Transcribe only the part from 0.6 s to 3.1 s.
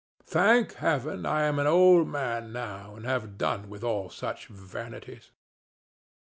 Heaven I am an old man now and